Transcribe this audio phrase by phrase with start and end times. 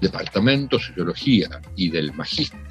[0.00, 2.68] Departamento de Sociología y del Magíster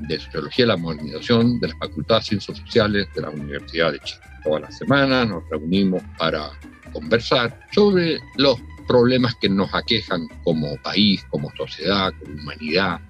[0.00, 4.00] de Sociología y la Modernización de la Facultad de Ciencias Sociales de la Universidad de
[4.00, 4.20] Chile.
[4.42, 6.50] Toda la semana nos reunimos para
[6.92, 8.58] conversar sobre los
[8.88, 13.00] problemas que nos aquejan como país, como sociedad, como humanidad,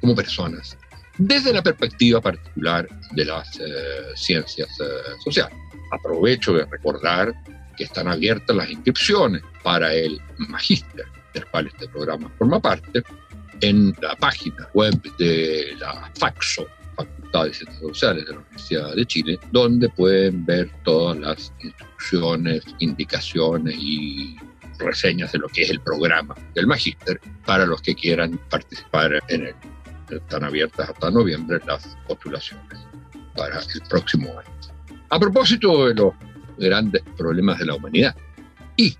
[0.00, 0.76] como personas,
[1.18, 3.64] desde la perspectiva particular de las eh,
[4.16, 4.84] ciencias eh,
[5.22, 5.56] sociales.
[5.92, 7.32] Aprovecho de recordar
[7.76, 13.02] que están abiertas las inscripciones para el magíster del cual este programa forma parte,
[13.60, 16.66] en la página web de la FAXO,
[16.96, 22.62] Facultad de Ciencias Sociales de la Universidad de Chile, donde pueden ver todas las instrucciones,
[22.78, 24.36] indicaciones y
[24.78, 29.46] reseñas de lo que es el programa del magíster para los que quieran participar en
[29.46, 29.54] él.
[30.10, 32.78] Están abiertas hasta noviembre las postulaciones
[33.36, 34.50] para el próximo año.
[35.10, 36.14] A propósito de los
[36.58, 38.16] grandes problemas de la humanidad
[38.76, 38.96] y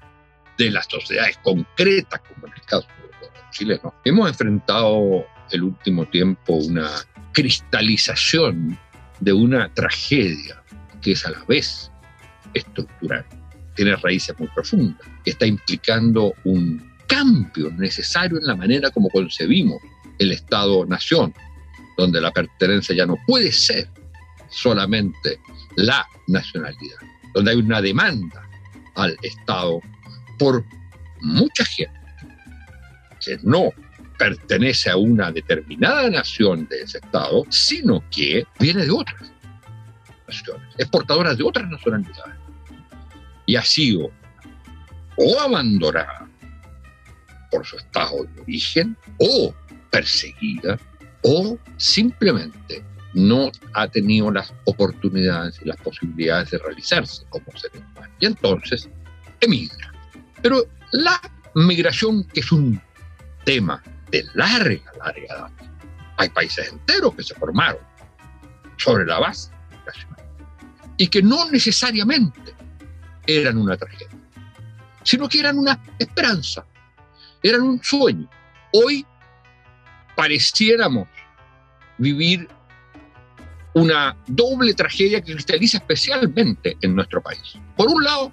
[0.64, 6.06] de las sociedades concretas, como en el caso de los chilenos, hemos enfrentado el último
[6.06, 6.90] tiempo una
[7.32, 8.78] cristalización
[9.20, 10.62] de una tragedia
[11.00, 11.90] que es a la vez
[12.52, 13.24] estructural,
[13.74, 19.80] tiene raíces muy profundas, que está implicando un cambio necesario en la manera como concebimos
[20.18, 21.32] el Estado-nación,
[21.96, 23.88] donde la pertenencia ya no puede ser
[24.50, 25.40] solamente
[25.76, 26.98] la nacionalidad,
[27.32, 28.46] donde hay una demanda
[28.96, 29.80] al Estado
[30.40, 30.64] por
[31.20, 32.00] mucha gente
[33.20, 33.70] que no
[34.18, 39.30] pertenece a una determinada nación de ese Estado, sino que viene de otras
[40.26, 42.36] naciones, es portadora de otras nacionalidades.
[43.44, 44.10] Y ha sido
[45.16, 46.26] o abandonada
[47.50, 49.54] por su estado de origen, o
[49.90, 50.78] perseguida,
[51.22, 52.82] o simplemente
[53.12, 58.14] no ha tenido las oportunidades y las posibilidades de realizarse como ser humano.
[58.20, 58.88] Y entonces
[59.40, 59.90] emigra.
[60.42, 61.20] Pero la
[61.54, 62.80] migración, que es un
[63.44, 65.50] tema de larga, larga edad,
[66.16, 67.82] hay países enteros que se formaron
[68.76, 70.24] sobre la base migracional
[70.96, 72.54] y que no necesariamente
[73.26, 74.08] eran una tragedia,
[75.02, 76.64] sino que eran una esperanza,
[77.42, 78.28] eran un sueño.
[78.72, 79.06] Hoy
[80.14, 81.08] pareciéramos
[81.98, 82.48] vivir
[83.74, 87.54] una doble tragedia que cristaliza especialmente en nuestro país.
[87.76, 88.32] Por un lado,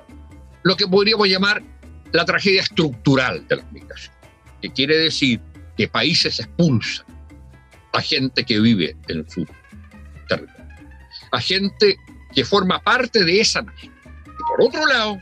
[0.64, 1.62] lo que podríamos llamar
[2.12, 4.14] la tragedia estructural de la migración,
[4.62, 5.40] que quiere decir
[5.78, 7.06] que países expulsan
[7.94, 9.46] a gente que vive en su
[10.28, 10.66] territorio,
[11.32, 11.98] a gente
[12.34, 13.94] que forma parte de esa nación.
[14.06, 15.22] Y por otro lado,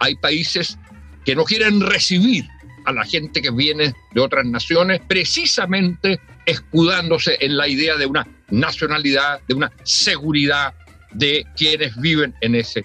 [0.00, 0.78] hay países
[1.24, 2.48] que no quieren recibir
[2.86, 8.26] a la gente que viene de otras naciones, precisamente escudándose en la idea de una
[8.50, 10.74] nacionalidad, de una seguridad
[11.12, 12.84] de quienes viven en ese,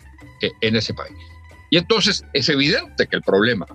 [0.62, 1.16] en ese país.
[1.70, 3.66] Y entonces es evidente que el problema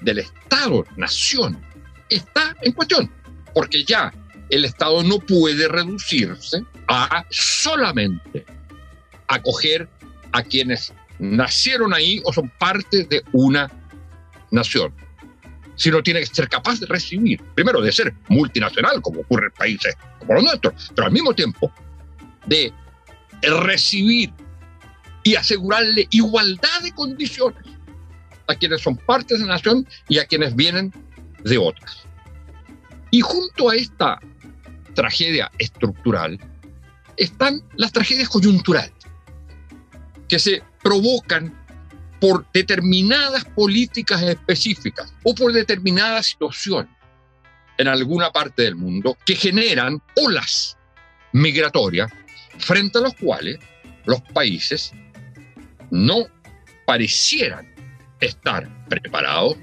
[0.00, 1.60] del Estado-nación
[2.08, 3.10] está en cuestión,
[3.54, 4.12] porque ya
[4.48, 8.44] el Estado no puede reducirse a solamente
[9.28, 9.88] acoger
[10.32, 13.70] a quienes nacieron ahí o son parte de una
[14.50, 14.92] nación,
[15.76, 19.96] sino tiene que ser capaz de recibir, primero de ser multinacional, como ocurre en países
[20.18, 21.72] como los nuestros, pero al mismo tiempo
[22.46, 22.72] de
[23.42, 24.32] recibir
[25.22, 27.64] y asegurarle igualdad de condiciones
[28.46, 30.92] a quienes son partes de la nación y a quienes vienen
[31.44, 32.04] de otras.
[33.10, 34.20] Y junto a esta
[34.94, 36.38] tragedia estructural
[37.16, 38.92] están las tragedias coyunturales,
[40.28, 41.54] que se provocan
[42.20, 46.92] por determinadas políticas específicas o por determinadas situaciones
[47.78, 50.76] en alguna parte del mundo que generan olas
[51.32, 52.12] migratorias
[52.58, 53.58] frente a los cuales
[54.04, 54.92] los países
[55.90, 56.26] no
[56.86, 57.72] parecieran
[58.20, 59.56] estar preparados,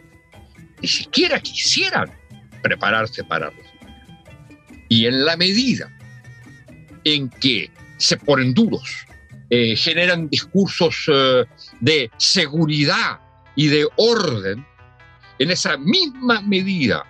[0.81, 2.11] ni siquiera quisieran
[2.61, 3.67] prepararse para recibir.
[4.89, 5.91] Y en la medida
[7.03, 9.05] en que se ponen duros,
[9.49, 11.45] eh, generan discursos eh,
[11.79, 13.19] de seguridad
[13.55, 14.65] y de orden,
[15.39, 17.05] en esa misma medida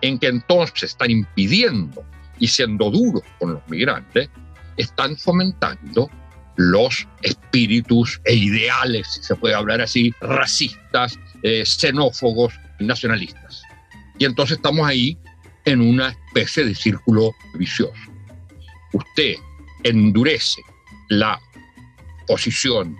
[0.00, 2.04] en que entonces están impidiendo
[2.38, 4.28] y siendo duros con los migrantes,
[4.76, 6.10] están fomentando
[6.60, 13.62] los espíritus e ideales, si se puede hablar así, racistas, eh, xenófobos, nacionalistas.
[14.18, 15.16] Y entonces estamos ahí
[15.64, 17.94] en una especie de círculo vicioso.
[18.92, 19.36] Usted
[19.84, 20.60] endurece
[21.08, 21.40] la
[22.26, 22.94] posición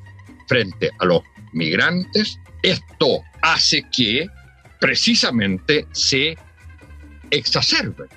[0.48, 1.22] frente a los
[1.52, 4.26] migrantes, esto hace que
[4.80, 6.34] precisamente se
[7.30, 8.08] exacerben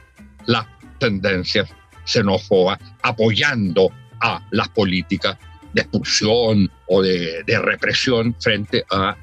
[0.45, 0.65] las
[0.99, 1.69] tendencias
[2.05, 3.91] xenófobas apoyando
[4.23, 5.37] a las políticas
[5.73, 9.15] de expulsión o de, represión frente a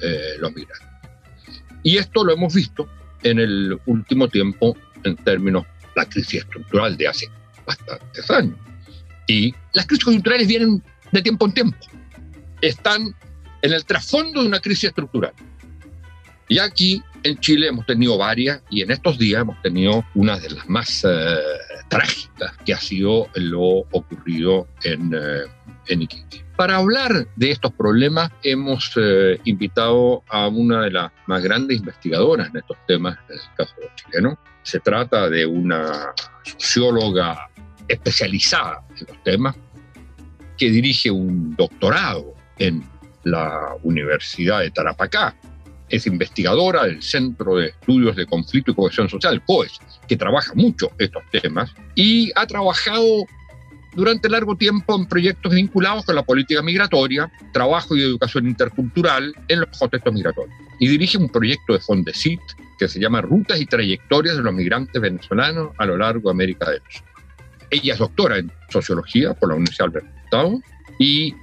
[0.00, 0.86] eh, los migrantes.
[1.82, 2.88] Y esto lo hemos visto
[3.22, 7.26] en el último tiempo en términos de la crisis estructural de hace
[7.66, 8.56] bastantes años.
[9.26, 10.82] Y las crisis coyunturales vienen
[11.12, 11.78] de tiempo en tiempo.
[12.60, 13.14] Están
[13.62, 15.32] en el trasfondo de una crisis estructural.
[16.48, 20.50] Y aquí en Chile hemos tenido varias y en estos días hemos tenido una de
[20.50, 21.36] las más eh,
[21.88, 25.46] trágicas que ha sido lo ocurrido en, eh,
[25.88, 26.44] en Iquique.
[26.56, 32.48] Para hablar de estos problemas hemos eh, invitado a una de las más grandes investigadoras
[32.50, 34.38] en estos temas, en el caso chileno.
[34.62, 36.12] Se trata de una
[36.42, 37.48] socióloga
[37.86, 39.56] especializada en los temas
[40.58, 42.84] que dirige un doctorado en
[43.24, 45.36] la Universidad de Tarapacá.
[45.88, 50.90] Es investigadora del Centro de Estudios de Conflicto y Cohesión Social, COES, que trabaja mucho
[50.98, 53.26] estos temas y ha trabajado
[53.94, 59.60] durante largo tiempo en proyectos vinculados con la política migratoria, trabajo y educación intercultural en
[59.60, 60.54] los contextos migratorios.
[60.78, 62.40] Y dirige un proyecto de Fondesit
[62.78, 66.70] que se llama Rutas y Trayectorias de los Migrantes Venezolanos a lo largo de América
[66.70, 67.02] del Sur.
[67.70, 70.62] Ella es doctora en sociología por la Universidad Alberto
[70.98, 71.34] y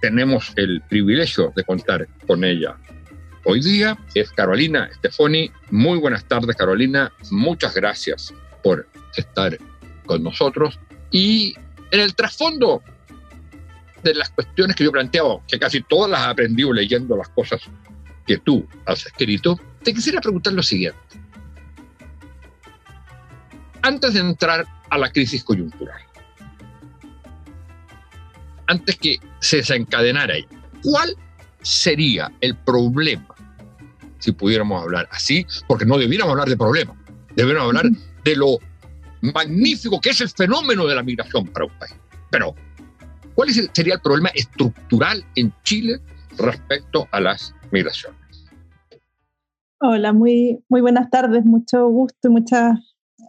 [0.00, 2.76] tenemos el privilegio de contar con ella
[3.44, 3.96] hoy día.
[4.14, 5.50] Es Carolina Stefoni.
[5.70, 7.12] Muy buenas tardes, Carolina.
[7.30, 9.58] Muchas gracias por estar
[10.06, 10.78] con nosotros.
[11.10, 11.54] Y
[11.90, 12.82] en el trasfondo
[14.02, 17.62] de las cuestiones que yo planteo, que casi todas las he aprendido leyendo las cosas
[18.26, 20.98] que tú has escrito, te quisiera preguntar lo siguiente.
[23.82, 26.00] Antes de entrar a la crisis coyuntural,
[28.66, 30.34] antes que se desencadenara
[30.82, 31.14] ¿cuál
[31.60, 33.33] sería el problema
[34.24, 35.46] si pudiéramos hablar así?
[35.68, 36.96] Porque no debiéramos hablar de problemas,
[37.36, 37.90] debiéramos hablar
[38.24, 38.58] de lo
[39.20, 41.94] magnífico que es el fenómeno de la migración para un país.
[42.30, 42.54] Pero,
[43.34, 46.00] ¿cuál sería el problema estructural en Chile
[46.38, 48.18] respecto a las migraciones?
[49.80, 52.80] Hola, muy, muy buenas tardes, mucho gusto y mucha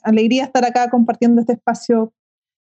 [0.03, 2.13] alegría estar acá compartiendo este espacio.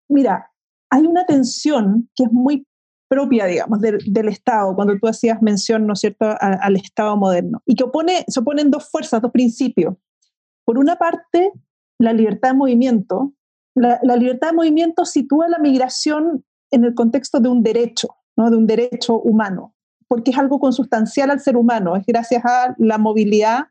[0.10, 0.51] Mira,
[0.89, 2.65] hay una tensión que es muy
[3.10, 7.76] propia, digamos, del, Estado, cuando tú hacías mención, ¿no es cierto?, al Estado moderno, y
[7.76, 9.96] que opone, se oponen dos fuerzas, dos principios.
[10.64, 11.52] Por una parte,
[11.98, 13.34] la libertad de movimiento.
[13.76, 18.50] La, libertad de movimiento sitúa la migración en el contexto de un derecho, ¿no?
[18.50, 19.74] de un derecho humano,
[20.08, 21.96] porque es algo consustancial al ser humano.
[21.96, 23.68] Es gracias a la movilidad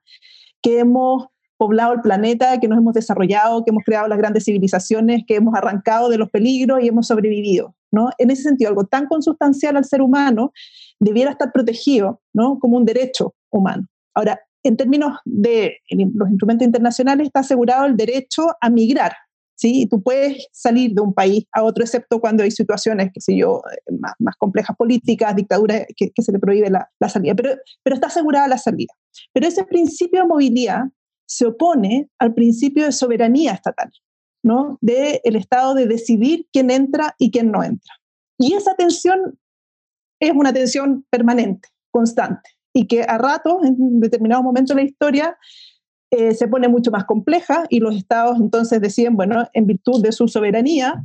[0.60, 5.24] que hemos poblado el planeta, que nos hemos desarrollado, que hemos creado las grandes civilizaciones,
[5.26, 7.74] que hemos arrancado de los peligros y hemos sobrevivido.
[7.90, 8.10] ¿No?
[8.18, 10.52] En ese sentido, algo tan consustancial al ser humano
[11.00, 12.58] debiera estar protegido ¿no?
[12.58, 13.86] como un derecho humano.
[14.14, 19.12] Ahora, en términos de los instrumentos internacionales, está asegurado el derecho a migrar.
[19.54, 19.86] ¿sí?
[19.90, 23.62] Tú puedes salir de un país a otro, excepto cuando hay situaciones, qué sé yo,
[24.00, 27.34] más, más complejas políticas, dictaduras, que, se le prohíbe la, la, salida.
[27.34, 28.92] Pero, pero está asegurada la salida.
[29.32, 30.84] Pero ese principio de movilidad
[31.26, 33.90] se opone al principio de soberanía estatal,
[34.42, 34.78] ¿no?
[34.80, 37.94] Del el Estado de decidir quién entra y quién no entra.
[38.38, 39.38] Y esa tensión
[40.20, 45.36] es una tensión permanente, constante y que a ratos, en determinados momentos de la historia,
[46.10, 50.12] eh, se pone mucho más compleja y los estados entonces deciden, bueno, en virtud de
[50.12, 51.04] su soberanía,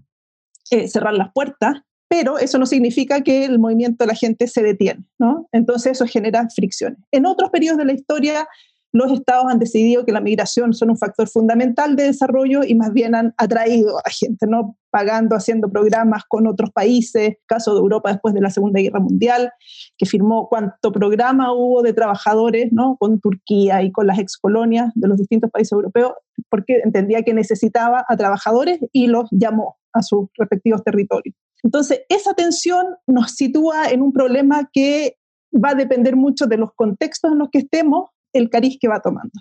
[0.70, 4.62] eh, cerrar las puertas, pero eso no significa que el movimiento de la gente se
[4.62, 5.48] detiene, ¿no?
[5.52, 7.00] Entonces eso genera fricciones.
[7.12, 8.48] En otros periodos de la historia
[8.94, 12.94] los estados han decidido que la migración son un factor fundamental de desarrollo y más
[12.94, 14.78] bien han atraído a gente, ¿no?
[14.92, 19.52] Pagando, haciendo programas con otros países, caso de Europa después de la Segunda Guerra Mundial,
[19.98, 22.96] que firmó cuánto programa hubo de trabajadores, ¿no?
[23.00, 26.14] Con Turquía y con las excolonias de los distintos países europeos,
[26.50, 31.36] porque entendía que necesitaba a trabajadores y los llamó a sus respectivos territorios.
[31.64, 35.18] Entonces, esa tensión nos sitúa en un problema que
[35.54, 39.02] va a depender mucho de los contextos en los que estemos el cariz que va
[39.02, 39.32] tomando.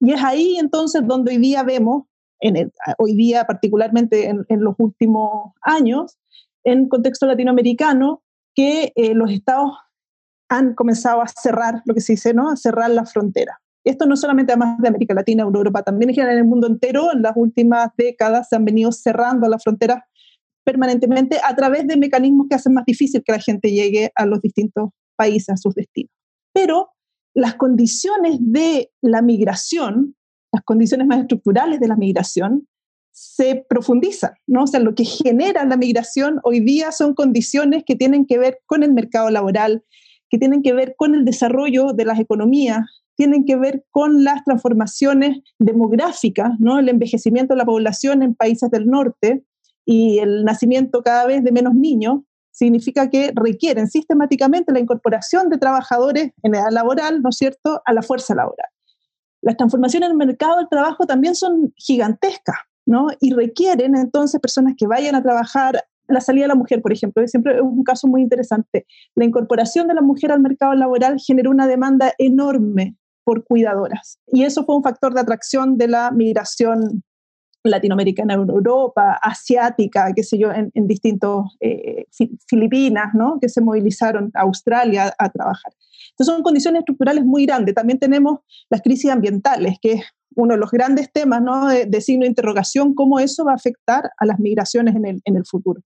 [0.00, 2.04] Y es ahí entonces donde hoy día vemos,
[2.40, 6.18] en hoy día particularmente en, los últimos años,
[6.64, 8.22] en contexto latinoamericano,
[8.54, 9.72] que eh, los estados
[10.48, 12.50] han comenzado a cerrar, lo que se dice, ¿no?
[12.50, 13.60] A cerrar la frontera.
[13.84, 17.32] Esto no solamente además de América Latina, Europa, también en el mundo entero, en las
[17.36, 20.02] últimas décadas se han venido cerrando las fronteras
[20.64, 24.40] permanentemente a través de mecanismos que hacen más difícil que la gente llegue a los
[24.40, 26.10] distintos países, a sus destinos.
[26.52, 26.95] Pero
[27.36, 30.16] las condiciones de la migración
[30.56, 32.66] las condiciones más estructurales de la migración,
[33.12, 34.64] se profundiza, ¿no?
[34.64, 38.58] O sea, lo que genera la migración hoy día son condiciones que tienen que ver
[38.66, 39.84] con el mercado laboral,
[40.28, 42.80] que tienen que ver con el desarrollo de las economías,
[43.16, 46.78] tienen que ver con las transformaciones demográficas, ¿no?
[46.78, 49.44] El envejecimiento de la población en países del norte
[49.86, 52.20] y el nacimiento cada vez de menos niños
[52.56, 57.92] significa que requieren sistemáticamente la incorporación de trabajadores en edad laboral, ¿no es cierto?, a
[57.92, 58.68] la fuerza laboral.
[59.42, 63.08] Las transformaciones en el mercado del trabajo también son gigantescas, ¿no?
[63.20, 65.84] Y requieren entonces personas que vayan a trabajar.
[66.08, 68.86] La salida de la mujer, por ejemplo, es siempre un caso muy interesante.
[69.14, 74.18] La incorporación de la mujer al mercado laboral generó una demanda enorme por cuidadoras.
[74.28, 77.02] Y eso fue un factor de atracción de la migración
[77.70, 82.06] latinoamericana en Europa, asiática, qué sé yo, en, distintos eh,
[82.48, 83.38] Filipinas, ¿no?
[83.40, 85.72] que se movilizaron a Australia a, a trabajar.
[86.10, 87.74] Entonces son condiciones estructurales muy grandes.
[87.74, 90.02] También tenemos las crisis ambientales, que es
[90.36, 91.68] uno de los grandes temas ¿no?
[91.68, 95.36] de, signo de interrogación, cómo eso va a afectar a las migraciones en el, en
[95.36, 95.80] el futuro.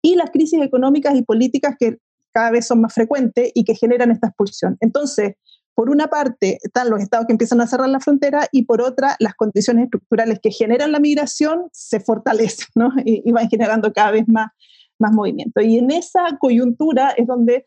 [0.00, 1.98] Y las crisis económicas y políticas que
[2.32, 4.78] cada vez son más frecuentes y que generan esta expulsión.
[4.80, 5.34] Entonces,
[5.74, 9.16] por una parte están los estados que empiezan a cerrar la frontera y por otra
[9.18, 12.90] las condiciones estructurales que generan la migración se fortalecen ¿no?
[13.04, 14.50] y, van generando cada vez más,
[14.98, 15.60] más movimiento.
[15.60, 17.66] Y en esa coyuntura es donde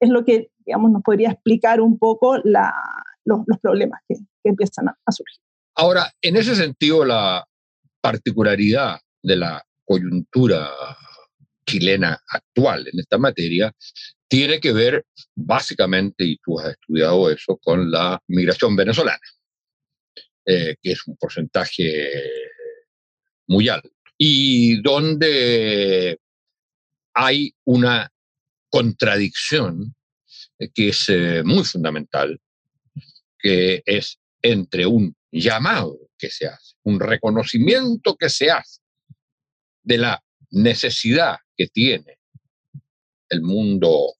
[0.00, 2.74] es lo que, digamos, nos podría explicar un poco la,
[3.24, 5.40] los, problemas que, que empiezan a, surgir.
[5.76, 7.44] Ahora, en ese sentido, la
[8.00, 10.68] particularidad de la coyuntura
[11.66, 13.74] chilena actual en esta materia
[14.28, 15.04] tiene que ver
[15.34, 19.20] básicamente, y tú has estudiado eso, con la migración venezolana,
[20.44, 22.10] eh, que es un porcentaje
[23.46, 26.18] muy alto, y donde
[27.14, 28.10] hay una
[28.70, 29.94] contradicción
[30.74, 32.40] que es eh, muy fundamental,
[33.38, 38.80] que es entre un llamado que se hace, un reconocimiento que se hace
[39.82, 42.18] de la necesidad que tiene
[43.28, 44.14] el mundo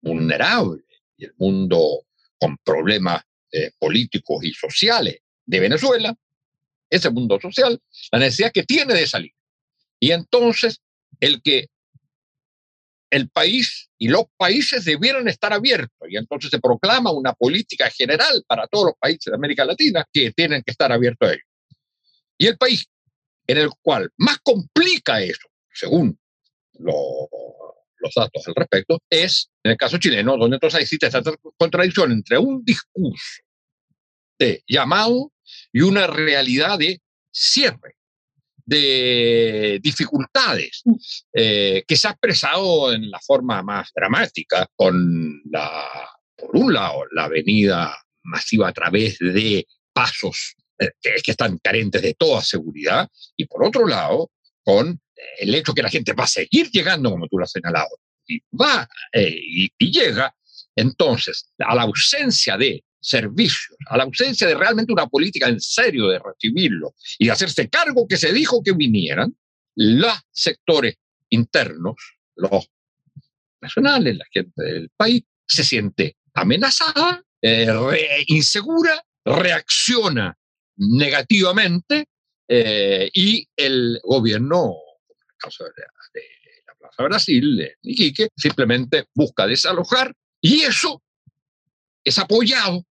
[0.00, 0.84] vulnerable
[1.16, 2.04] y el mundo
[2.38, 6.14] con problemas eh, políticos y sociales de Venezuela,
[6.90, 9.32] ese mundo social, la necesidad que tiene de salir.
[10.00, 10.80] Y entonces
[11.20, 11.68] el que
[13.10, 18.42] el país y los países debieran estar abiertos y entonces se proclama una política general
[18.46, 21.44] para todos los países de América Latina que tienen que estar abiertos a ello.
[22.38, 22.86] Y el país
[23.46, 26.18] en el cual más complica eso, según
[26.78, 31.22] los datos al respecto, es en el caso chileno, donde entonces existe esta
[31.56, 33.42] contradicción entre un discurso
[34.38, 35.32] de llamado
[35.72, 37.00] y una realidad de
[37.30, 37.96] cierre
[38.64, 40.94] de dificultades mm.
[41.34, 45.88] eh, que se ha expresado en la forma más dramática con la,
[46.36, 52.14] por un lado, la venida masiva a través de pasos eh, que están carentes de
[52.14, 54.30] toda seguridad y por otro lado,
[54.64, 55.00] con
[55.38, 57.90] el hecho que la gente va a seguir llegando, como tú lo has señalado,
[58.26, 59.34] y va eh,
[59.78, 60.34] y llega,
[60.76, 66.08] entonces, a la ausencia de servicios, a la ausencia de realmente una política en serio
[66.08, 69.34] de recibirlo y de hacerse cargo que se dijo que vinieran,
[69.74, 70.96] los sectores
[71.30, 71.96] internos,
[72.36, 72.68] los
[73.60, 77.68] nacionales, la gente del país, se siente amenazada, eh,
[78.28, 80.36] insegura, reacciona
[80.76, 82.06] negativamente
[82.48, 84.74] eh, y el gobierno,
[85.42, 86.22] caso de,
[86.66, 91.02] la Plaza Brasil, de Iquique, simplemente busca desalojar y eso
[92.04, 92.84] es apoyado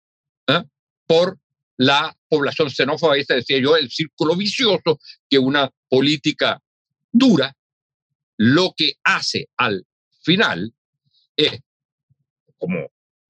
[0.46, 0.64] ¿eh?
[1.06, 1.38] por
[1.76, 6.60] la población xenófoba, este decía yo, el círculo vicioso que una política
[7.10, 7.54] dura
[8.36, 9.86] lo que hace al
[10.22, 10.74] final
[11.36, 11.60] es,
[12.56, 12.88] como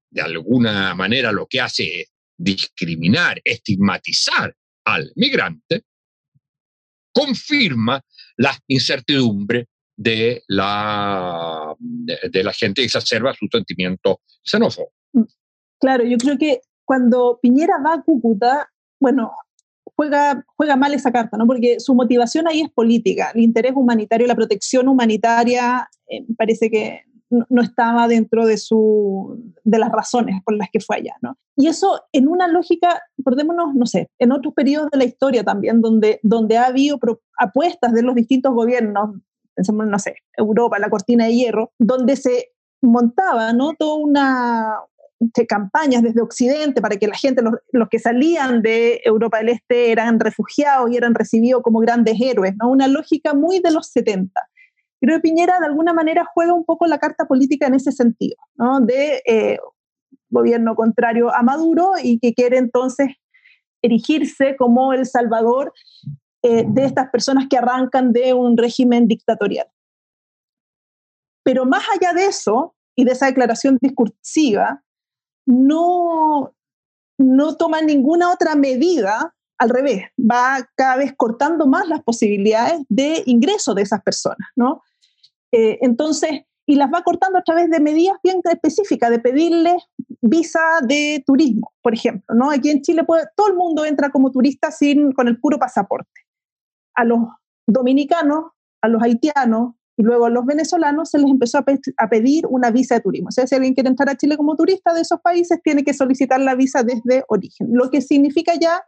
[0.09, 5.83] de alguna manera lo que hace es discriminar, estigmatizar al migrante,
[7.11, 8.03] confirma
[8.39, 9.67] la incertidumbre
[9.97, 14.91] de la, de, la gente y exacerba su sentimiento xenófobo.
[15.77, 19.31] Claro, yo creo que cuando Piñera va a Cúcuta, bueno,
[19.83, 21.45] juega, juega mal esa carta, ¿no?
[21.45, 27.01] Porque su motivación ahí es política, el interés humanitario, la protección humanitaria, eh, parece que
[27.29, 31.37] no, estaba dentro de, su, de las razones por las que fue allá, ¿no?
[31.55, 35.81] Y eso en una lógica, acordémonos, no sé, en otros periodos de la historia también,
[35.81, 36.97] donde, donde ha habido
[37.37, 39.15] apuestas de los distintos gobiernos,
[39.53, 43.73] pensemos, no sé, Europa, la cortina de hierro, donde se montaba, ¿no?
[43.77, 44.75] Toda una,
[45.19, 49.91] de campañas desde Occidente para que la gente, los, que salían de Europa del Este
[49.91, 52.69] eran refugiados y eran recibidos como grandes héroes, ¿no?
[52.69, 54.31] Una lógica muy de los 70.
[55.01, 58.35] Creo que Piñera de alguna manera juega un poco la carta política en ese sentido,
[58.55, 58.81] ¿no?
[58.81, 59.59] De eh,
[60.29, 63.09] gobierno contrario a Maduro y que quiere entonces
[63.81, 65.73] erigirse como el salvador
[66.41, 69.67] eh, de estas personas que arrancan de un régimen dictatorial.
[71.43, 74.83] Pero más allá de eso y de esa declaración discursiva,
[75.45, 76.53] no,
[77.17, 83.23] no toma ninguna otra medida, al revés, va cada vez cortando más las posibilidades de
[83.25, 84.81] ingreso de esas personas, ¿no?
[85.51, 89.81] Eh, entonces, y las va cortando a través de medidas bien específicas, de pedirles
[90.21, 92.51] visa de turismo, por ejemplo, ¿no?
[92.51, 93.03] Aquí en Chile
[93.35, 96.21] todo el mundo entra como turista sin, con el puro pasaporte.
[96.95, 97.19] A los
[97.65, 98.51] dominicanos,
[98.81, 102.95] a los haitianos, y luego a los venezolanos se les empezó a, pedir una visa
[102.95, 103.27] de turismo.
[103.27, 105.93] O sea, si alguien quiere entrar a Chile como turista de esos países, tiene que
[105.93, 108.81] solicitar la visa desde origen, lo que significa ya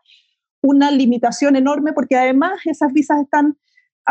[0.61, 3.57] una limitación enorme porque además esas visas están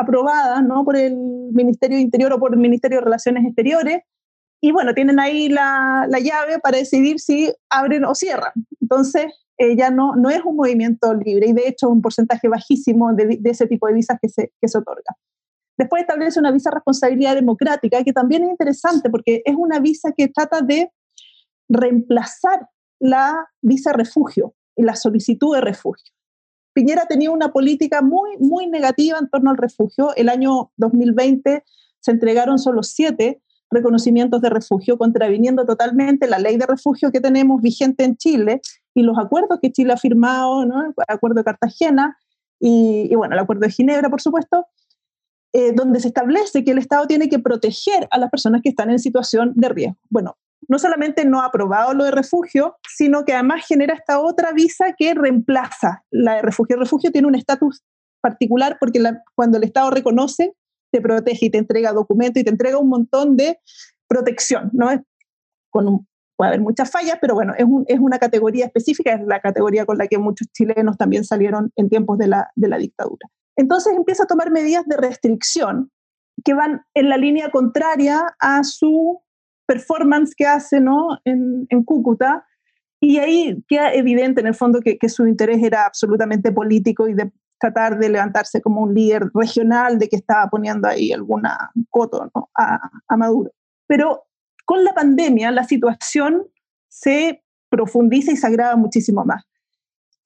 [0.00, 0.84] aprobadas ¿no?
[0.84, 1.16] por el
[1.52, 4.02] Ministerio de Interior o por el Ministerio de Relaciones Exteriores
[4.60, 8.52] y bueno, tienen ahí la, la llave para decidir si abren o cierran.
[8.80, 13.12] Entonces, eh, ya no, no es un movimiento libre y de hecho un porcentaje bajísimo
[13.14, 15.16] de, de ese tipo de visas que se, que se otorga.
[15.78, 20.28] Después establece una visa responsabilidad democrática, que también es interesante porque es una visa que
[20.28, 20.92] trata de
[21.70, 26.12] reemplazar la visa refugio y la solicitud de refugio.
[26.72, 30.14] Piñera tenía una política muy, muy negativa en torno al refugio.
[30.16, 31.64] El año 2020
[32.00, 37.62] se entregaron solo siete reconocimientos de refugio, contraviniendo totalmente la ley de refugio que tenemos
[37.62, 38.60] vigente en Chile
[38.94, 40.82] y los acuerdos que Chile ha firmado, ¿no?
[40.86, 42.18] el acuerdo de Cartagena
[42.58, 44.66] y, bueno, el acuerdo de Ginebra, por supuesto,
[45.52, 48.90] eh, donde se establece que el Estado tiene que proteger a las personas que están
[48.90, 49.96] en situación de riesgo.
[50.10, 50.36] Bueno,
[50.68, 54.94] no solamente no ha aprobado lo de refugio, sino que además genera esta otra visa
[54.96, 56.76] que reemplaza la de refugio.
[56.76, 57.82] El refugio tiene un estatus
[58.20, 59.02] particular porque
[59.34, 60.54] cuando el Estado reconoce,
[60.92, 63.58] te protege y te entrega documentos y te entrega un montón de
[64.08, 64.88] protección, ¿no?
[65.70, 69.84] Con puede haber muchas fallas, pero bueno, es, es, una categoría específica, es la categoría
[69.84, 73.28] con la que muchos chilenos también salieron en tiempos de la, de la dictadura.
[73.56, 75.90] Entonces empieza a tomar medidas de restricción
[76.42, 79.20] que van en la línea contraria a su
[79.70, 81.18] performance que hace ¿no?
[81.24, 82.44] en, Cúcuta.
[83.00, 87.30] Y ahí queda evidente en el fondo que, su interés era absolutamente político y de
[87.60, 92.90] tratar de levantarse como un líder regional, de que estaba poniendo ahí alguna coto a,
[93.06, 93.52] a Maduro.
[93.86, 94.24] Pero
[94.64, 96.46] con la pandemia la situación
[96.88, 99.44] se profundiza y se agrava muchísimo más.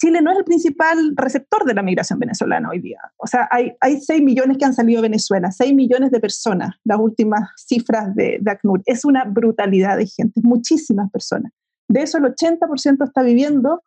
[0.05, 3.01] Chile no es el principal receptor de la migración venezolana hoy día.
[3.17, 6.77] O sea, hay, hay 6 millones que han salido de Venezuela, 6 millones de personas,
[6.85, 8.83] las últimas cifras de, de ACNUR.
[8.85, 11.53] Es una brutalidad de gente, muchísimas personas.
[11.89, 13.83] De eso el 80% está viviendo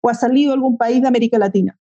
[0.00, 1.78] o ha salido a algún país de América Latina.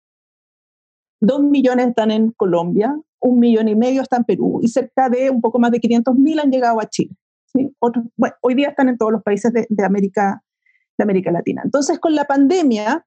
[1.21, 5.29] Dos millones están en Colombia, un millón y medio están en Perú y cerca de
[5.29, 7.15] un poco más de 500 mil han llegado a Chile.
[8.41, 10.41] hoy día están en todos los países de, de, América,
[10.97, 11.61] de América Latina.
[11.63, 13.05] Entonces, con la pandemia,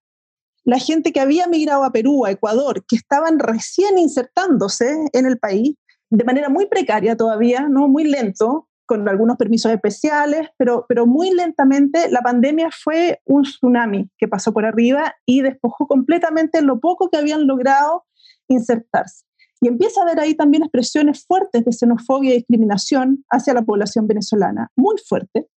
[0.70, 5.37] la gente que había migrado a Perú, a Ecuador, que estaban recién insertándose en el
[5.37, 5.74] país,
[6.11, 7.88] de manera muy precaria todavía, ¿no?
[7.88, 14.11] muy lento, con algunos permisos especiales, pero, pero muy lentamente la pandemia fue un tsunami
[14.16, 18.04] que pasó por arriba y despojó completamente lo poco que habían logrado
[18.46, 19.24] insertarse.
[19.61, 24.06] Y empieza a haber ahí también expresiones fuertes de xenofobia y discriminación hacia la población
[24.06, 25.48] venezolana, muy fuerte.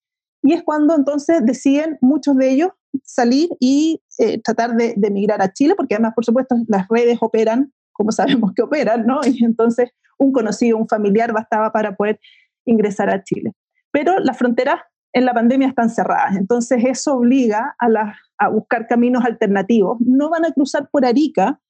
[0.42, 2.70] Y es cuando entonces deciden muchos de ellos
[3.04, 7.72] salir y eh, tratar de, emigrar a Chile, porque además, por supuesto, las redes operan
[7.92, 9.20] como sabemos que operan, ¿no?
[9.24, 12.18] Y entonces un conocido, un familiar bastaba para poder
[12.64, 13.52] ingresar a Chile.
[13.90, 14.80] Pero las fronteras
[15.12, 19.98] en la pandemia están cerradas, entonces eso obliga a, a buscar caminos alternativos.
[20.00, 21.60] No van a cruzar por Arica,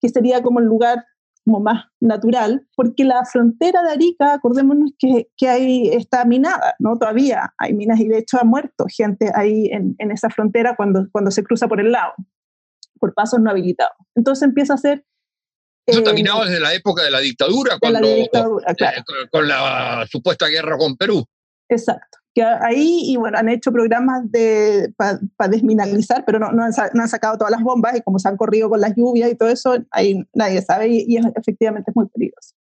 [0.00, 1.04] que sería como el lugar
[1.44, 6.96] como más natural, porque la frontera de Arica, acordémonos que, que ahí está minada, ¿no?
[6.96, 11.06] Todavía hay minas y de hecho ha muerto gente ahí en, en esa frontera cuando,
[11.10, 12.12] cuando se cruza por el lado,
[13.00, 13.96] por pasos no habilitados.
[14.14, 15.04] Entonces empieza a ser...
[15.84, 19.02] Eso está minado desde la época de la dictadura, cuando, la dictadura, eh, claro.
[19.32, 21.24] con la supuesta guerra con Perú.
[21.68, 24.24] Exacto que ahí, y bueno, han hecho programas
[24.96, 28.18] para pa desmineralizar, pero no, no, han, no, han, sacado todas las bombas y como
[28.18, 31.26] se han corrido con las lluvias y todo eso, ahí nadie sabe y, y es,
[31.36, 32.54] efectivamente es muy peligroso.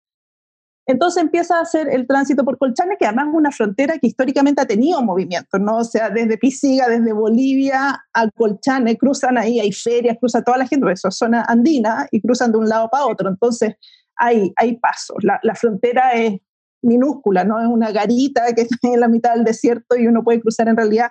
[0.89, 4.59] Entonces empieza a hacer el tránsito por Colchane, que además es una frontera que históricamente
[4.59, 5.77] ha tenido movimiento, ¿no?
[5.77, 10.65] O sea, desde Pisiga, desde Bolivia a Colchane, cruzan ahí, hay ferias, cruza toda la
[10.65, 13.29] gente, eso es zona andina, y cruzan de un lado para otro.
[13.29, 13.75] Entonces
[14.15, 15.17] hay, hay pasos.
[15.21, 16.41] La, la frontera es
[16.81, 17.59] minúscula, ¿no?
[17.59, 20.77] Es una garita que está en la mitad del desierto y uno puede cruzar en
[20.77, 21.09] realidad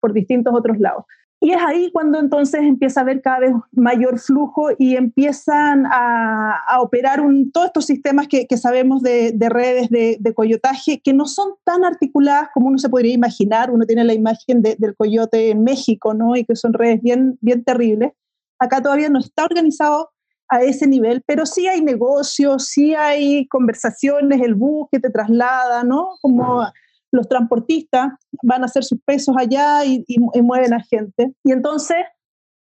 [0.00, 1.04] por distintos otros lados.
[1.40, 6.80] Y es ahí cuando entonces empieza a haber cada vez mayor flujo y empiezan a,
[6.80, 11.26] operar un, todos estos sistemas que, sabemos de, de redes de, de, coyotaje, que no
[11.26, 13.70] son tan articuladas como uno se podría imaginar.
[13.70, 16.34] Uno tiene la imagen de, del coyote en México, ¿no?
[16.34, 18.12] Y que son redes bien, bien terribles.
[18.58, 20.10] Acá todavía no está organizado
[20.48, 25.84] a ese nivel, pero sí hay negocios, sí hay conversaciones, el bus que te traslada,
[25.84, 26.16] ¿no?
[26.22, 26.64] Como
[27.10, 30.04] los transportistas van a hacer sus pesos allá y,
[30.42, 31.32] mueven a gente.
[31.44, 31.98] Y entonces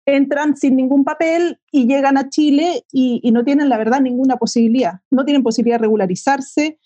[0.06, 4.36] entran sin ningún papel y llegan a Chile y, y, no tienen, la verdad, ninguna
[4.36, 5.00] posibilidad.
[5.10, 6.78] No tienen posibilidad de regularizarse,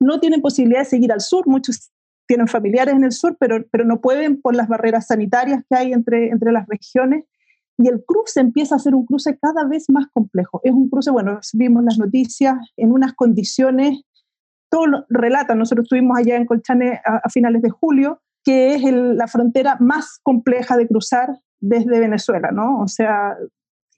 [0.00, 1.46] no tienen posibilidad de seguir al sur.
[1.46, 1.92] Muchos
[2.26, 5.92] tienen familiares en el sur, pero, pero no pueden por las barreras sanitarias que hay
[5.92, 7.24] entre, entre las regiones.
[7.78, 10.60] Y el cruce empieza a ser un cruce cada vez más complejo.
[10.62, 14.02] Es un cruce, bueno, vimos las noticias en unas condiciones,
[14.70, 19.26] todo lo relata, nosotros estuvimos allá en Colchane a, finales de julio, que es la
[19.26, 22.80] frontera más compleja de cruzar desde Venezuela, ¿no?
[22.80, 23.36] O sea,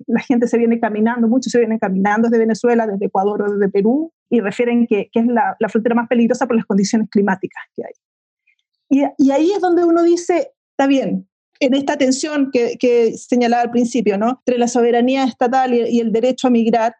[0.07, 3.71] la gente se viene caminando, muchos se vienen caminando desde Venezuela, desde Ecuador o desde
[3.71, 7.63] Perú, y refieren que, que es la, la, frontera más peligrosa por las condiciones climáticas
[7.75, 7.93] que hay.
[8.89, 11.29] Y, y, ahí es donde uno dice, está bien,
[11.61, 14.31] en esta tensión que, que señalaba al principio, ¿no?
[14.45, 16.95] Entre la soberanía estatal y, el derecho a migrar,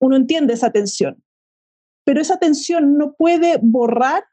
[0.00, 1.22] uno entiende esa tensión.
[2.04, 4.24] Pero esa tensión no puede borrar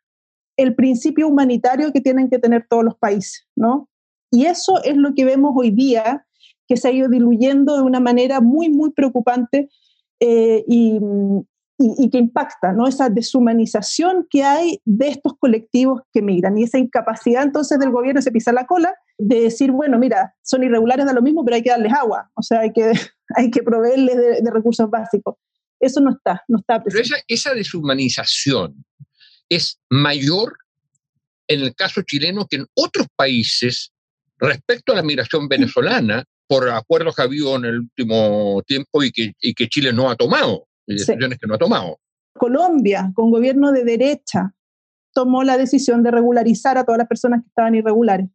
[0.57, 3.89] el principio humanitario que tienen que tener todos los países, ¿no?
[4.31, 6.25] Y eso es lo que vemos hoy día,
[6.67, 9.69] que se ha ido diluyendo de una manera muy, muy preocupante
[10.19, 10.99] eh, y,
[11.77, 12.87] y, que impacta, ¿no?
[12.87, 18.21] Esa deshumanización que hay de estos colectivos que migran y esa incapacidad entonces del gobierno
[18.21, 21.63] se pisa la cola de decir, bueno, mira, son irregulares da lo mismo, pero hay
[21.63, 22.91] que darles agua, o sea, hay que,
[23.35, 25.35] hay que proveerles de, recursos básicos.
[25.79, 27.09] Eso no está, no está presente.
[27.09, 28.83] Pero esa, esa deshumanización
[29.49, 30.57] es mayor
[31.47, 33.91] en el caso chileno que en otros países
[34.39, 39.11] respecto a la migración venezolana, por acuerdos que ha habido en el último tiempo y
[39.11, 41.99] que, y que Chile no ha tomado decisiones que no ha tomado.
[42.33, 44.53] Colombia, con gobierno de derecha,
[45.13, 48.29] tomó la decisión de regularizar a todas las personas que estaban irregulares.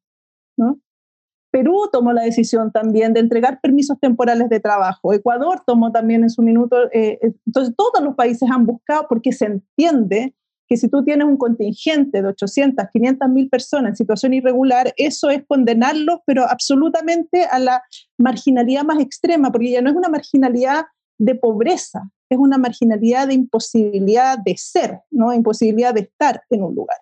[1.50, 5.12] Perú tomó la decisión también de entregar permisos temporales de trabajo.
[5.12, 6.84] Ecuador tomó también en su minuto.
[6.92, 10.34] Eh, eh, entonces, todos los países han buscado porque se entiende
[10.66, 15.28] que si tú tienes un contingente de 800, 500 mil personas en situación irregular, eso
[15.28, 17.82] es condenarlos, pero absolutamente a la
[18.16, 20.86] marginalidad más extrema, porque ya no es una marginalidad
[21.18, 25.34] de pobreza, es una marginalidad de imposibilidad de ser, ¿no?
[25.34, 26.96] imposibilidad de estar en un lugar.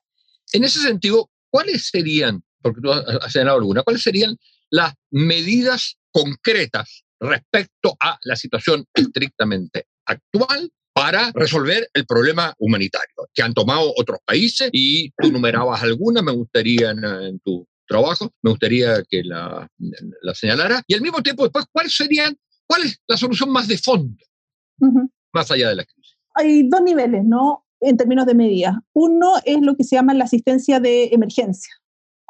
[0.52, 4.37] En ese sentido, ¿cuáles serían, porque tú has señalado alguna, cuáles serían
[4.70, 13.42] las medidas concretas respecto a la situación estrictamente actual para resolver el problema humanitario que
[13.42, 19.03] han tomado otros países y tú numerabas algunas, me gustaría en, tu trabajo, me gustaría
[19.09, 19.68] que la,
[20.23, 20.83] la señalara.
[20.87, 24.16] Y al mismo tiempo, después, ¿cuál serían, cuál es la solución más de fondo?
[25.33, 26.16] más allá de la crisis?
[26.35, 27.66] Hay dos niveles, ¿no?
[27.81, 28.75] En términos de medidas.
[28.92, 31.73] Uno es lo que se llama la asistencia de emergencia.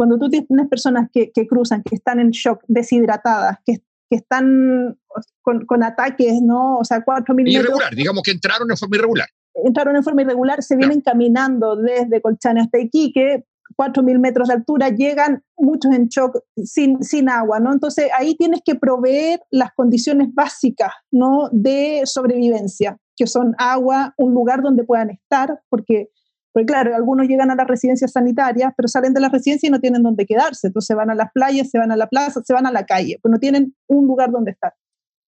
[0.01, 4.99] Cuando tú tienes personas que, que cruzan, que están en shock, deshidratadas, que, que están
[5.43, 6.79] con, con, ataques, ¿no?
[6.79, 7.67] O sea, cuatro milímetros.
[7.67, 9.29] Irregular, digamos que entraron en forma irregular.
[9.63, 13.45] Entraron en forma irregular, se vienen caminando desde Colchane hasta Iquique,
[13.77, 17.71] 4.000 metros de altura, llegan muchos en shock sin, sin agua, ¿no?
[17.71, 21.51] Entonces ahí tienes que proveer las condiciones básicas, ¿no?
[21.53, 26.09] De sobrevivencia, que son agua, un lugar donde puedan estar, porque,
[26.53, 29.81] porque claro, algunos llegan a las residencias sanitarias, pero salen de la residencia y no
[29.81, 32.67] tienen dónde quedarse, entonces van a las playas, se van a la plaza, se van
[32.67, 34.73] a la calle, pues no tienen un lugar donde estar.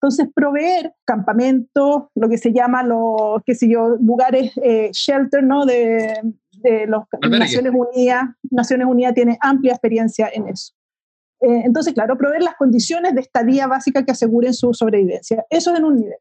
[0.02, 5.64] Entonces, proveer campamentos, lo que se llama los, qué sé yo, lugares eh, shelter, ¿no?
[5.64, 6.16] De,
[6.54, 8.24] de las Naciones Unidas.
[8.50, 10.74] Naciones Unidas tiene amplia experiencia en eso.
[11.42, 15.46] Eh, entonces, claro, proveer las condiciones de estadía básica que aseguren su sobrevivencia.
[15.52, 16.18] Eso es en un nivel.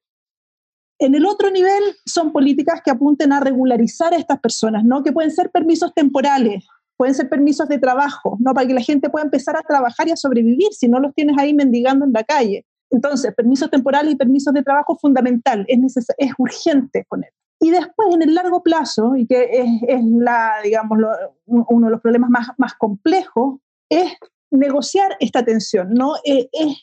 [1.01, 5.03] En el otro nivel son políticas que apunten a regularizar a estas personas, ¿no?
[5.03, 6.67] Que pueden ser permisos temporales,
[6.99, 8.53] pueden ser permisos de trabajo, ¿no?
[8.53, 11.39] Para que la gente pueda empezar a trabajar y a sobrevivir, si no los tienes
[11.39, 12.67] ahí mendigando en la calle.
[12.91, 17.33] Entonces, permisos temporales y permisos de trabajo fundamental, es, es urgente poner.
[17.59, 19.49] Y después, en el largo plazo, y que
[19.89, 20.99] es, la, digamos,
[21.47, 23.59] uno de los problemas más, más complejos,
[23.89, 24.13] es
[24.51, 26.17] negociar esta tensión, ¿no?
[26.25, 26.77] Eh, es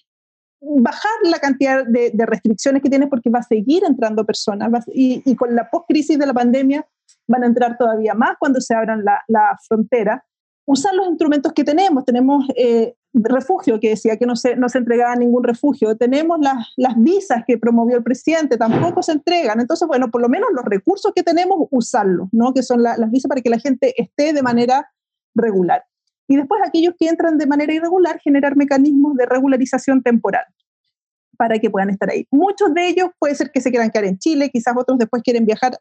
[0.59, 5.21] bajar la cantidad de, de, restricciones que tiene porque va a seguir entrando personas y,
[5.25, 6.85] y, con la post-crisis de la pandemia
[7.27, 10.25] van a entrar todavía más cuando se abran la, la frontera.
[10.65, 12.03] Usar los instrumentos que tenemos.
[12.05, 15.95] Tenemos eh, refugio, que decía que no se, no se entregaba ningún refugio.
[15.95, 19.59] Tenemos las, las visas que promovió el presidente, tampoco se entregan.
[19.59, 22.53] Entonces, bueno, por lo menos los recursos que tenemos, usarlos, ¿no?
[22.53, 24.91] Que son las visas para que la gente esté de manera
[25.35, 25.83] regular.
[26.27, 30.43] Y después aquellos que entran de manera irregular, generar mecanismos de regularización temporal
[31.37, 32.27] para que puedan estar ahí.
[32.31, 35.45] Muchos de ellos puede ser que se quieran quedar en Chile, quizás otros después quieren
[35.45, 35.77] viajar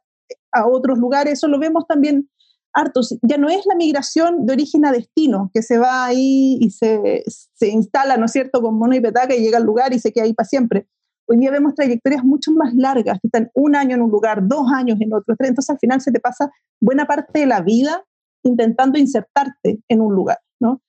[0.52, 1.34] a otros lugares.
[1.34, 2.28] Eso lo vemos también
[2.72, 3.18] hartos.
[3.22, 7.24] Ya no es la migración de origen a destino, que se va ahí y se,
[7.26, 10.12] se instala, ¿no es cierto?, con mono y petaca y llega al lugar y se
[10.12, 10.86] queda ahí para siempre.
[11.28, 14.70] Hoy día vemos trayectorias mucho más largas, que están un año en un lugar, dos
[14.72, 15.50] años en otro, tres.
[15.50, 18.04] Entonces al final se te pasa buena parte de la vida
[18.46, 20.80] intentando insertarte en un lugar, ¿no?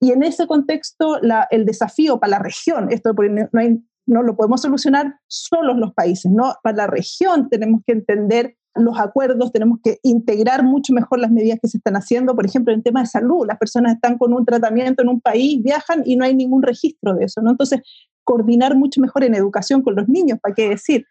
[0.00, 1.18] Y en ese contexto,
[1.50, 3.12] el desafío para la región, esto
[3.52, 3.60] no,
[4.06, 6.54] no lo podemos solucionar solos los países, ¿no?
[6.62, 11.58] Para la región tenemos que entender los acuerdos, tenemos que integrar mucho mejor las medidas
[11.62, 12.34] que se están haciendo.
[12.34, 15.62] Por ejemplo, en tema de salud, las personas están con un tratamiento en un país,
[15.62, 17.50] viajan y no hay ningún registro de eso, ¿no?
[17.50, 17.80] Entonces,
[18.22, 21.06] coordinar mucho mejor en educación con los niños, ¿para qué decir?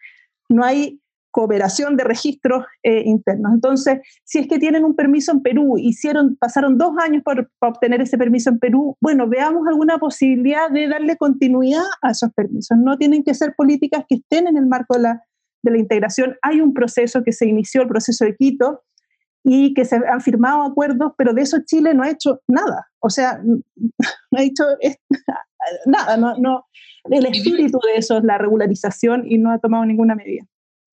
[0.48, 1.02] No hay
[1.36, 3.52] cooperación de registros eh, internos.
[3.54, 8.00] Entonces, si es que tienen un permiso en Perú, hicieron, pasaron dos años para obtener
[8.00, 12.78] ese permiso en Perú, bueno, veamos alguna posibilidad de darle continuidad a esos permisos.
[12.78, 15.24] No tienen que ser políticas que estén en el marco de la,
[15.62, 16.38] de la integración.
[16.42, 18.84] Hay un proceso que se inició, el proceso de Quito,
[19.44, 22.88] y que se han firmado acuerdos, pero de eso Chile no ha hecho nada.
[23.00, 23.42] O sea,
[24.32, 24.64] no ha hecho
[25.86, 26.66] nada, no, no,
[27.12, 30.46] el espíritu de eso es la regularización y no ha tomado ninguna medida.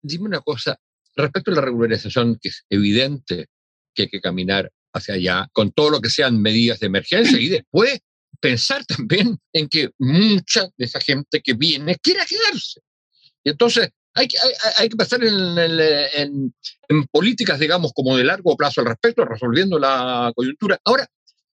[0.02, 0.78] Dime una cosa,
[1.16, 3.46] respecto a la regularización, que es evidente
[3.94, 7.48] que hay que caminar hacia allá con todo lo que sean medidas de emergencia y
[7.48, 8.00] después
[8.40, 12.80] pensar también en que mucha de esa gente que viene quiera quedarse.
[13.44, 14.36] Y entonces hay que,
[14.78, 16.54] hay, que pensar en, en,
[16.88, 20.78] en, políticas, digamos, como de largo plazo al respecto, resolviendo la coyuntura.
[20.84, 21.06] Ahora,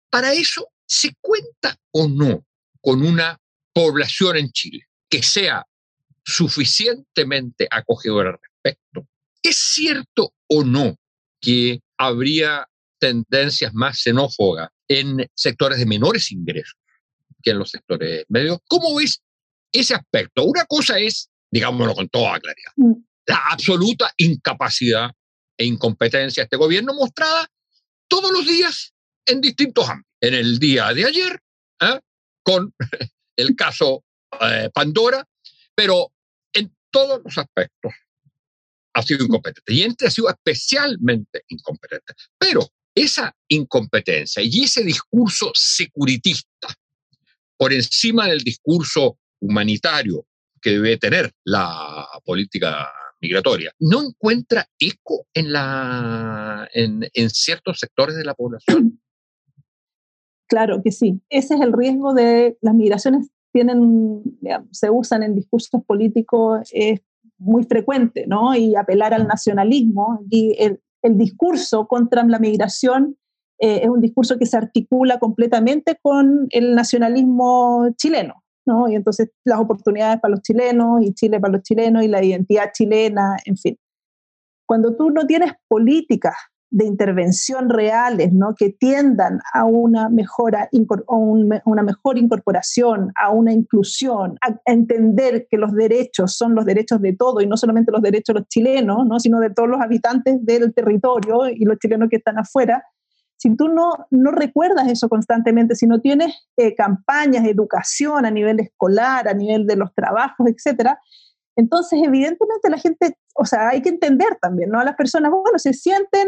[0.09, 2.45] para eso, ¿se cuenta o no
[2.81, 3.39] con una
[3.73, 5.65] población en Chile que sea
[6.25, 9.07] suficientemente acogedora al respecto.
[9.41, 10.97] ¿Es cierto o no
[11.39, 12.67] que habría
[12.99, 16.79] tendencias más xenófobas en sectores de menores ingresos
[17.43, 18.57] que en los sectores medios?
[18.67, 19.21] ¿Cómo ves
[19.71, 20.43] ese aspecto?
[20.43, 22.93] Una cosa es, digámoslo con toda claridad, mm.
[23.27, 25.11] la absoluta incapacidad
[25.57, 27.47] e incompetencia de este gobierno mostrada
[28.07, 28.93] todos los días
[29.27, 30.11] en distintos ámbitos.
[30.21, 31.39] En el día de ayer,
[31.81, 31.99] ¿eh?
[32.41, 32.73] con
[33.35, 34.03] el caso
[34.41, 35.27] eh, Pandora,
[35.75, 36.11] pero
[36.95, 37.91] todos los aspectos
[38.93, 39.73] ha sido incompetente.
[39.73, 42.13] Y este ha sido especialmente incompetente.
[42.37, 42.61] Pero
[42.95, 46.69] esa incompetencia y ese discurso securitista
[47.57, 50.25] por encima del discurso humanitario
[50.61, 58.15] que debe tener la política migratoria, no encuentra eco en, la, en, en ciertos sectores
[58.15, 59.01] de la población.
[60.47, 61.19] Claro que sí.
[61.29, 64.21] Ese es el riesgo de las migraciones tienen,
[64.71, 66.99] se usan en discursos políticos es
[67.37, 68.53] muy frecuente, ¿no?
[68.53, 70.19] Y apelar al nacionalismo.
[70.29, 73.15] Y el, el discurso contra la migración
[73.59, 78.89] eh, es un discurso que se articula completamente con el nacionalismo chileno, ¿no?
[78.89, 82.71] Y entonces las oportunidades para los chilenos y Chile para los chilenos y la identidad
[82.73, 83.77] chilena, en fin.
[84.67, 86.35] Cuando tú no tienes políticas
[86.71, 88.55] de intervención reales, ¿no?
[88.55, 95.73] que tiendan a una, mejora, una mejor incorporación, a una inclusión, a entender que los
[95.73, 99.19] derechos son los derechos de todos y no solamente los derechos de los chilenos, ¿no?
[99.19, 102.83] sino de todos los habitantes del territorio y los chilenos que están afuera.
[103.37, 108.59] Si tú no, no recuerdas eso constantemente, si no tienes eh, campañas educación a nivel
[108.59, 110.99] escolar, a nivel de los trabajos, etcétera,
[111.55, 114.79] entonces evidentemente la gente, o sea, hay que entender también, ¿no?
[114.79, 116.27] A las personas, bueno, se sienten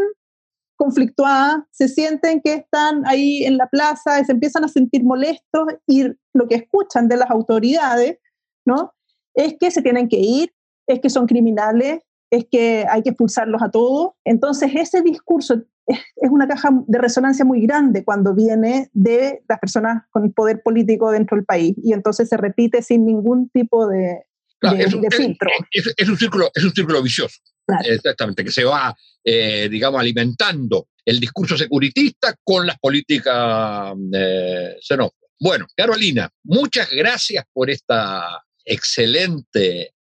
[0.77, 5.67] conflictuadas, se sienten que están ahí en la plaza, y se empiezan a sentir molestos
[5.85, 8.19] y lo que escuchan de las autoridades,
[8.65, 8.93] ¿no?
[9.33, 10.53] Es que se tienen que ir,
[10.87, 11.99] es que son criminales,
[12.31, 14.11] es que hay que expulsarlos a todos.
[14.23, 20.03] Entonces ese discurso es, una caja de resonancia muy grande cuando viene de las personas
[20.11, 24.25] con poder político dentro del país y entonces se repite sin ningún tipo de,
[24.61, 25.49] filtro.
[25.71, 27.37] Es, un círculo, es un círculo vicioso.
[27.83, 35.31] Exactamente, que se va, eh, digamos, alimentando el discurso securitista con las políticas eh, xenófobas.
[35.39, 39.93] Bueno, Carolina, muchas gracias por esta excelente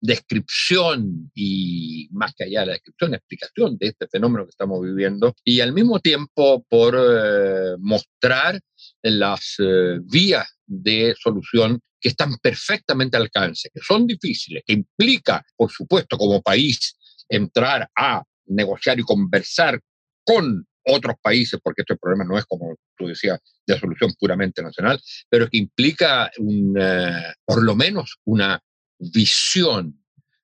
[0.00, 5.60] descripción y más que allá la descripción, explicación de este fenómeno que estamos viviendo y
[5.60, 8.60] al mismo tiempo por eh, mostrar
[9.02, 15.44] las eh, vías de solución que están perfectamente al alcance, que son difíciles, que implica,
[15.56, 16.96] por supuesto, como país
[17.28, 19.80] entrar a negociar y conversar
[20.24, 25.00] con otros países, porque este problema no es, como tú decías, de solución puramente nacional,
[25.28, 28.60] pero que implica un, eh, por lo menos una
[28.98, 30.02] visión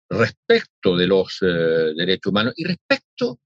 [0.09, 3.41] respecto de los eh, derechos humanos y respecto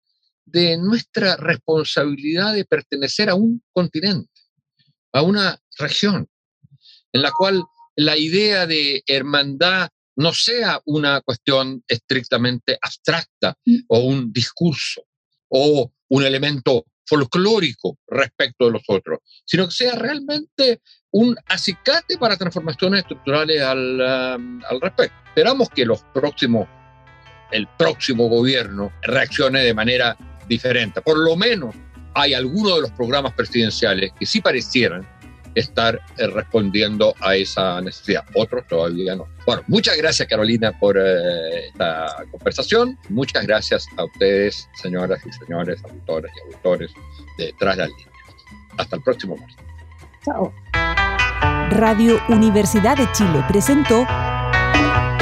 [0.44, 4.38] de nuestra responsabilidad de pertenecer a un continente,
[5.12, 6.29] a una región,
[7.12, 7.64] en la cual
[7.97, 13.79] la idea de hermandad no sea una cuestión estrictamente abstracta mm.
[13.88, 15.03] o un discurso
[15.49, 22.37] o un elemento folclórico respecto de los otros, sino que sea realmente un acicate para
[22.37, 24.01] transformaciones estructurales al,
[24.37, 25.16] um, al respecto.
[25.29, 26.68] Esperamos que los próximos,
[27.51, 30.16] el próximo gobierno reaccione de manera
[30.47, 31.01] diferente.
[31.01, 31.75] Por lo menos
[32.18, 35.07] hay algunos de los programas presidenciales que sí parecieran
[35.54, 38.24] estar eh, respondiendo a esa necesidad.
[38.35, 39.26] Otros todavía no.
[39.46, 42.98] Bueno, muchas gracias Carolina por eh, esta conversación.
[43.09, 46.90] Muchas gracias a ustedes, señoras y señores, autores y autores
[47.38, 48.11] de Tras las Líneas.
[48.76, 49.57] Hasta el próximo martes.
[50.24, 50.52] Chao.
[51.70, 54.07] Radio Universidad de Chile presentó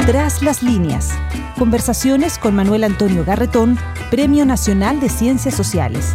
[0.06, 1.12] Tras las líneas.
[1.58, 3.78] Conversaciones con Manuel Antonio Garretón,
[4.10, 6.14] Premio Nacional de Ciencias Sociales